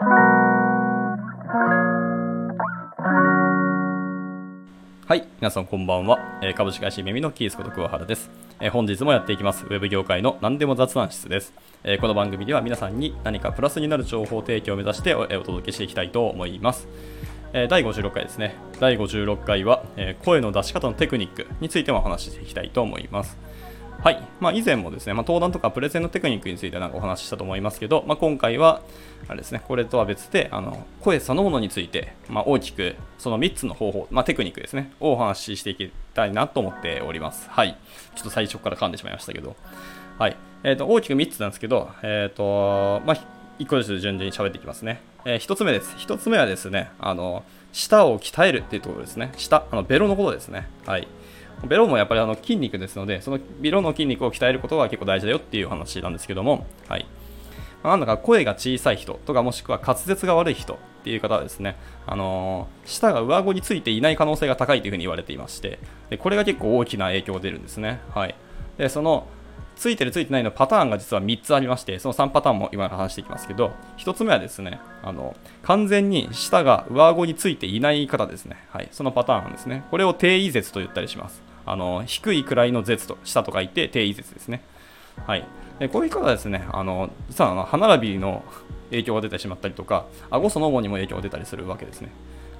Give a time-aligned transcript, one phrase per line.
[0.00, 0.06] は
[5.10, 6.20] い、皆さんこんばんは。
[6.40, 8.30] え、株式会社耳のキースこと桑原です、
[8.60, 16.86] え、本日もやっていきます、ウェブ業界の何でも雑談室です、え、この番組では皆さんに何かプラスになる情報提供を目指してお,、お届けしていきたいと思います。
[17.52, 18.54] え第56回ですね。
[18.78, 23.36] 第56回は、え声の出し方のテクニックについてもお話ししていきたいと思います。
[24.00, 24.22] はい。
[24.38, 28.80] まあ、以前もですね、まあ、登壇とかプレゼンのテクニックについてなんかお話ししたと思いますけど、まあ、今回は、
[29.26, 37.48] あれですね、これとは別で、あの、声そのものについて、まあ、大きく、その3つの方法、まあ、テクニックですね、をお話ししていきたいなと思っております。
[37.50, 37.76] はい。
[38.14, 39.56] ちょっと最初から噛んでしまいましたけど。
[40.16, 40.36] はい。
[40.62, 43.16] えっ、ー、と、大きく3つなんですけど、えっ、ー、と、まあ、
[43.58, 45.00] 1個ずつ順々に喋っていきますね。
[45.24, 45.96] えー、1つ目です。
[45.96, 49.32] 1つ目はですね、あの、舌を鍛えるっていうところですね。
[49.36, 50.68] 舌、あの、ベロのことですね。
[50.86, 51.08] はい。
[51.66, 57.06] ベロもやっぱりあの筋肉ですので、そのベロの筋肉を鍛えることが結構大事だよっていう話なんですけども、はい。
[57.82, 61.76] なんだか声が小さい人とかもしくは滑舌が悪い人っていう方はですね、
[62.06, 65.78] あのー、舌が上顎についていない可能性が高いというふうに言われていまして、
[66.10, 68.00] でこれが結構大きな影響が出るんですね。
[68.14, 68.34] はい。
[68.78, 69.26] で、その、
[69.78, 78.56] ついてるついてないのパターンが実は3つありまして、その3パターンも今話していきますけど、1つ目はですね、あの完全に舌が上顎についていない方ですね。
[78.70, 79.84] はい、そのパターンですね。
[79.92, 81.47] これを低位舌と言ったりします。
[81.70, 84.62] あの低い位の舌と下と書いて低位舌ですね。
[85.26, 85.44] はい、
[85.78, 88.44] でこういう方はですね、あの実はあの歯並びの
[88.90, 92.10] 影響が出てしまったりとか、顎そのもにも影響が出たりするわけですね。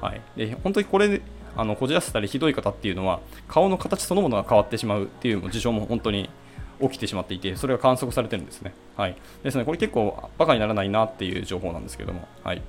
[0.00, 1.20] はい、で本当にこれ
[1.56, 6.28] あのこじらせたりひどい方っていうのは顔の形そのものが変わってしまうっていう事象も本当に
[6.80, 8.74] 起きてしまっていてそれが観測されてるんですね。
[8.96, 12.62] はい、ですねこれ結構バカにならないなっていう情報なんですけども、はい、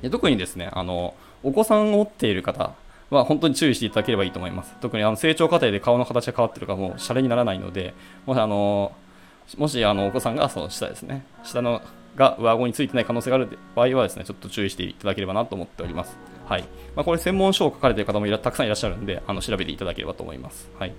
[0.00, 2.72] で特にですねあのお子さんを持っている方
[3.10, 4.74] は本当に注意していただければいいと思います。
[4.80, 7.94] 特にあの成長過程で顔の形が変わってるかもうシャレにならないので、
[8.26, 8.92] もしあの
[9.58, 11.82] もしあのお子さんがその下ですね、下の
[12.16, 16.16] が上顎についてない可能性がある場合はですね、ちょっと注意していただければなと思っております。
[16.46, 16.62] はい。
[16.94, 20.70] まあ、これ専門書を書かれている方もたくさんいらっしゃるんで、あの調べていただければと思います。
[20.78, 20.94] はい。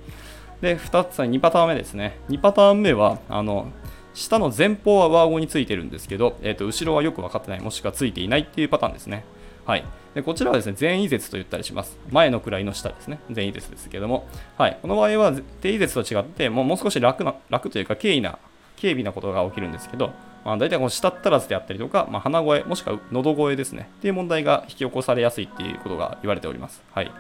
[0.62, 2.19] で、2つ、2パターン目ですね。
[2.30, 3.72] 2パターン目は、あの、
[4.13, 9.25] 下の前方は上顎についてるんですけど、えー、と後ろはよく分かってない、もしくはついていないっていうパターンですね。
[9.66, 9.84] はい。
[10.14, 11.98] でこちらはですね、前位舌と言ったりします。
[12.09, 13.20] 前の位の下ですね。
[13.36, 14.28] 前位舌ですけども。
[14.58, 14.80] はい。
[14.81, 18.38] この場合は、低位舌と違って、もうもう少し楽な、楽というか、軽易な、
[18.80, 20.14] 軽微なことが起きるんですけど、
[20.46, 23.90] まあ、大体この舌足らずであったりとか、まあ、鼻声、もしくは喉声ですね。
[23.98, 26.84] っていう問題が引き起こされやすいっていうことが言われております。
[26.94, 27.12] はい。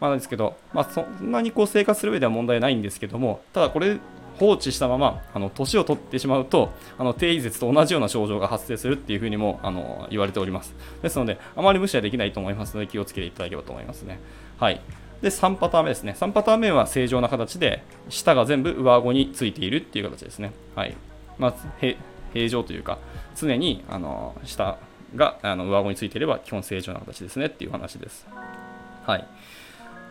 [0.00, 3.98] まあ、なんですけど、まあ、そんなにこう生活する上では問題ないんですけども、ただこれ
[4.38, 10.74] 放置したままあの年を取ってしまうとあの低位舌と同じような症状が発生するっていうふうにもあの言われております。
[11.02, 14.20] ですのであまり無視はできないと思いますので気をつけていただければと思いますね。
[14.58, 14.80] はい。
[15.22, 16.14] で3パターン目ですね。
[16.18, 20.52] 3パターン目は正常な形で舌が全部上顎についているっていう形ですね。
[20.74, 20.94] はい。
[21.38, 21.54] まあ、
[22.32, 22.98] 平常というか
[23.34, 24.78] 常にあの舌
[25.14, 28.26] があの上顎についていれば基本正常な形ですねっていう話です。
[29.06, 29.26] はい。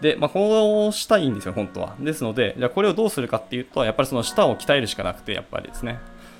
[0.01, 1.95] で、まあ、こうしたいんですよ、本当は。
[1.99, 5.99] ですので、じゃあこれをどうするかっていうと、やっぱりその舌を鍛えるしかなくて、やっぱりですね。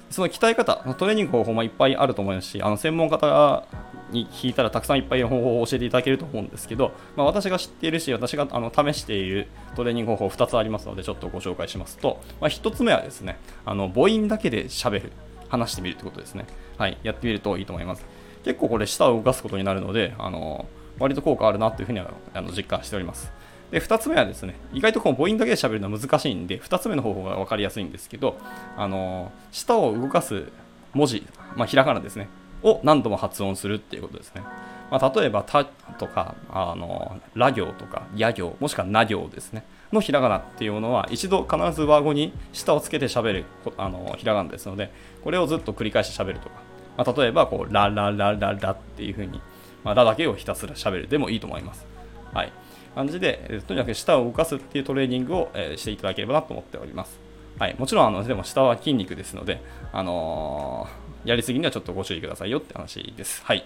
[0.09, 3.17] その鍛え方、トレーニング方法もいっぱいあると思いますし、あの専門家
[4.11, 15.11] に聞いたらたくさんいっぱい方法を教えていただけると思うんですけど、まあ、私が知っているし、私があの試しているトレーニング方法2つありますので、ちょっとご紹介しますと、まあ、1つ目はですね、あの母音だけで喋る、
[15.49, 16.45] 話してみるということですね。
[16.77, 18.05] はい、やってみるといいと思います。
[18.43, 20.67] 結構これ舌を動かすことになるので、あの
[20.99, 23.31] 割と効果あるなというふうにはあの実感しております。
[23.71, 28.37] で、2つ目はですね、意外とこの母音だけで喋るのは難しいんで、2つ目の方法が分かりやすいんですけど、
[28.77, 30.51] あの舌を動かす
[30.93, 32.27] 文字、まあ、ひらがなですね、
[32.63, 34.41] を何度も発音するっていうことですね。
[34.91, 43.45] まあ、例えば、たとか、あの、ら行とか、や行、もしくはな行ですね、のひらがなっていうのは、一度必ず和語に舌をつけて喋る
[43.77, 44.91] あのひらがなですので、
[45.23, 46.55] これをずっと繰り返して喋るとか、
[46.97, 49.41] まあ、例えば、こう、ラララララっていうふうに、
[49.83, 51.85] まあ、ラだけをひたすら喋るでもいいと思います。
[52.33, 52.51] はい。
[52.95, 57.19] 感じで、えとにかく舌を動かすっていうトレーニングを、えしていただければなと思っております。
[57.59, 59.61] はい、もちろんあのでも下は筋肉ですので、
[59.93, 63.43] あのー、やりすぎにはちょっとご注意くださいよって話です。
[63.45, 63.65] はい。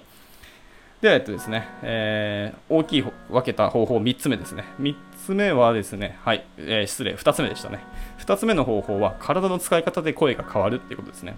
[1.01, 4.65] では、えっとですね、えー、大きい分けた方法3つ目ですね。
[4.79, 4.95] 3
[5.25, 7.79] つ目はですね、はい、えー、失礼、2つ目でしたね。
[8.19, 11.35] 2つ目の方法は体の使い方で声が変わるっていうことですね。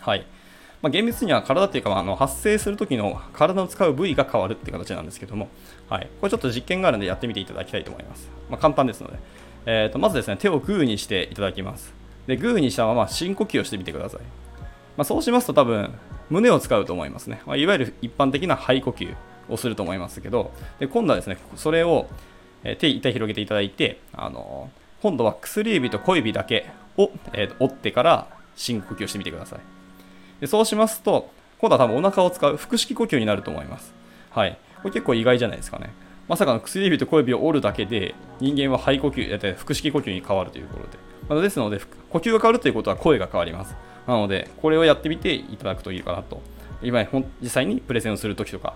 [0.00, 0.26] はい。
[0.84, 5.48] まあ、厳密には体っていうか、あの発生するときの体を使う部位が変わるって形なんですけども、
[5.88, 8.28] はい、これちょっと実験があるのでやってみていただきたいと思います。
[8.50, 9.16] まあ、簡単ですので、
[9.64, 11.94] えー、とまずですね、手をグーにしていただきます。
[12.26, 14.20] で、グーにしたまま深呼吸をしてみてください。
[14.98, 15.90] まあ、そうしますと多分、
[16.28, 17.40] 胸を使うと思いますね。
[17.46, 19.14] まあ、いわゆる一般的な肺呼吸
[19.48, 22.08] をすると思いますけど、で今度はですね、それを、
[22.62, 24.68] え手、手広げていただいて、あの
[25.00, 26.66] 今度は薬指と小指だけ
[26.98, 29.73] を、えー、折ってから深呼吸をしてみてください。
[30.44, 33.94] でそうしますと、今度は多分お腹を使う腹式呼吸になると思います。
[34.28, 34.58] はい。
[34.82, 35.94] これ結構意外じゃないですかね。
[36.28, 40.98] まさかの薬指と小指を折るだけで人間は肺呼吸、て腹式呼吸に変わるということで。
[41.30, 41.80] まあ、ですので、
[42.10, 43.74] 呼吸が変わるということは声が変わります。
[44.06, 46.42] なので、これをやってみていただくといいかなと。
[46.82, 47.06] 今、
[47.40, 48.74] 実際にプレゼンをするときとか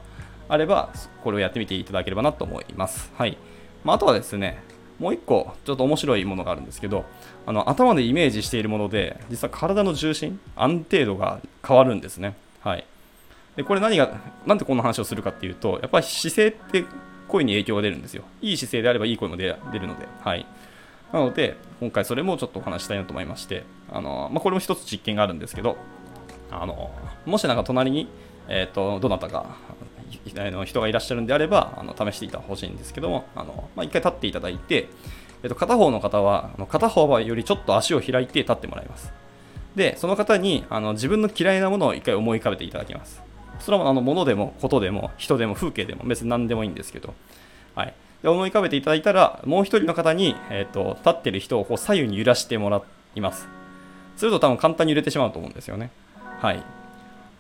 [0.49, 0.89] あれば、
[1.23, 3.13] これをやってみていただければなと思います。
[3.19, 3.37] はい。
[3.85, 4.63] まあ、あとはですね、
[4.99, 7.05] もう一個、ちょっと面白いものがあるんですけど、
[7.47, 12.35] あの頭でイメージしているもので、実は体の重心、安定度が変わるんですね。
[12.61, 12.85] はい。
[13.57, 16.85] で、これ何が、なんでこんな話をするかっていうと、やっぱり姿勢って
[17.29, 18.25] 声に影響が出るんですよ。
[18.41, 19.57] いい姿勢であればいい声も出る
[19.87, 20.47] ので、はい。
[21.13, 25.77] なので、今回それもちょっとお話したいなと思いまして、あのまあ、これも一つ実験があるんですけど、
[26.51, 26.91] あの
[27.25, 28.09] もしなんか隣に、
[28.49, 29.57] えーと、どなたか
[30.35, 34.89] の人がいらっしゃるんであればあの試していただほしいんですけども、あのまあ、一回立っていただいて、
[35.43, 39.13] えー、と片方の方はあの片方はよりちょっと足を開いて立ってもらいます。
[39.75, 43.23] で、その方にあの自分の嫌いなものを一回思い浮かべていただきます。
[43.61, 47.15] それはあの物でも、ことでも、人でも、風景でも、別に何でもいいんですけど、
[47.75, 47.95] はい。
[48.23, 52.83] で思い浮かべていただいたら、もう一人の方に、えーと、立ってる人をこう左右に揺らしてもら
[53.15, 53.49] います。
[54.17, 55.91] すると多分簡単に揺れてしまうと思うんですよね。
[56.41, 56.63] はい。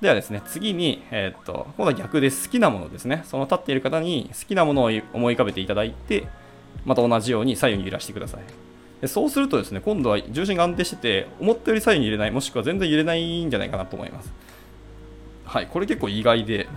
[0.00, 3.22] ではですね、次に、えー、っと、今度は逆で好きなものですね。
[3.24, 6.28] その立っている方に好きなものを思い浮かべていただいて、
[6.84, 8.40] また同じように左右に揺らしてください。
[9.00, 14.32] でそうするとですね、今度は重心が安定してて、思ったより左右に揺れない、もしくは全然揺れないんじゃないかなと思います。
[15.44, 16.68] はい、これ結構意外で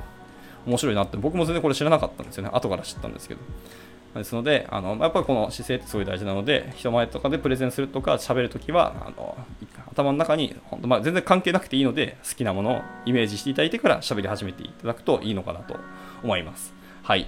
[0.65, 2.49] 面白いなって、僕も全然これ知らなかったんですよね。
[2.53, 3.41] 後から知ったんですけど。
[4.19, 9.37] ですので、あのやっぱりこの姿勢ってすごい大事なので、人前とかでプレゼンするとか、喋るときは、あの
[9.91, 15.77] 頭の中に、本当まあ、全然関係なくていいので、好きなものをイメージしていただいてから喋り始めていただくといいのかなと
[16.23, 16.73] 思います。
[17.03, 17.27] はい。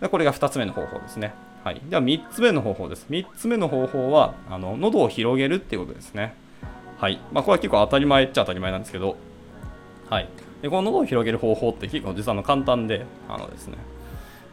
[0.00, 1.34] でこれが2つ目の方法ですね。
[1.64, 1.80] はい。
[1.88, 3.06] では3つ目の方法です。
[3.10, 6.34] 3つ目の方法は、あの喉を広げるっていうことですね。
[6.98, 7.20] はい。
[7.32, 9.16] まあ、これは結構当たり前っちゃ当たり前なんですけど、
[10.08, 10.28] はい。
[10.62, 13.78] でこの喉を広げる方法って結構実はの簡単で、あのですね、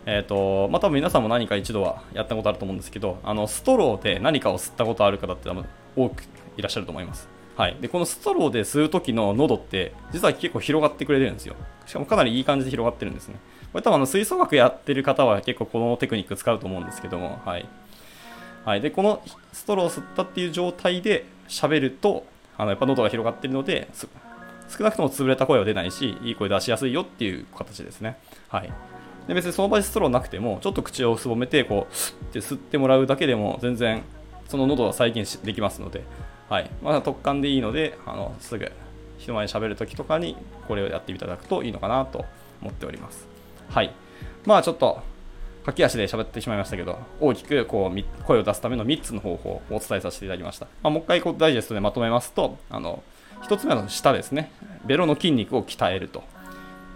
[0.06, 5.66] え、ー、と、まあ、多分皆さんも何か一度はやったことあると思うんですけど、あの、ストローで何かを吸ったことある方って多分
[5.96, 6.24] 多く
[6.58, 7.28] いらっしゃると思います。
[7.58, 7.78] はい。
[7.80, 11.56] で、このストローで吸う時の喉って、実は結構広がってくれてるんですよ。
[11.86, 13.36] しかもかなりいい感じで広がってるんですね。
[13.72, 17.68] これ多分あの、吹奏楽やってる方は結構このテクニック使うと思うんですけども、はい。
[18.66, 18.82] はい。
[18.82, 19.22] で、この
[19.54, 22.26] ストローを吸ったっていう状態で喋ると、
[22.58, 23.88] あの、やっぱ喉が広がってるので、
[24.68, 28.18] 少なくとも潰れた声は出ないし、いい声出しやすいよっていう形ですね。
[28.50, 28.74] はい。
[29.28, 34.04] で別にその場でストローなくてもちょっと口をすぼめてこうスッて吸ってもらうだけでも全然
[34.48, 36.04] その喉は再現できますので、
[36.50, 38.72] はいまあ、突貫でいいのであのすぐ
[39.18, 40.38] 人前に喋るときとかに
[40.68, 42.26] これをやっていただくといいのかなと
[42.62, 43.28] 思っております。
[43.70, 43.94] はい。
[44.46, 45.02] まあちょっと
[45.66, 50.68] 駆け足で喋ってしまいましたけど、大きくこう声を出すための3つの方法をお伝えさせていただきました。
[50.84, 53.02] まあ、もう一回こうダイジェストでまとめますと、あの
[53.42, 54.52] 1つ目の舌ですね、
[54.86, 56.24] ベロの筋肉を鍛えると。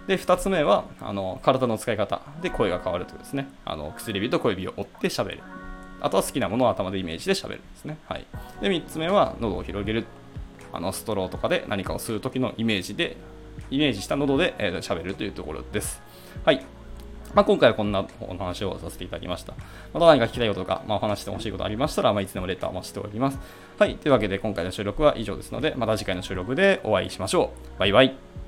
[0.06, 5.40] で2つ目はあの体の使い方で声が変わるというですねあの薬指と小指を折って喋る
[6.00, 8.26] あとは好きなものを頭でイメージで喋るんですね、はい、
[8.60, 10.06] で3つ目は喉を広げる
[10.72, 13.16] あのストローとかで何かを吸う時のイメージで
[13.70, 16.00] イメージした喉で喋、えー、るというところです
[16.44, 16.64] はい
[17.34, 19.54] まあ、今回はこんなお話をさせていただきました。
[19.92, 23.38] また何か聞きたいこととか、まあ、お話してほしいことありましたら、まあ、いつでもレターを待ちしております。
[23.78, 23.96] はい。
[23.96, 27.78] というわけで今回の収録は以上ですので、また次回の収録でお会いしましょう。
[27.78, 28.39] バイバイ。